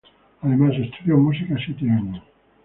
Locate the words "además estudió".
0.41-1.15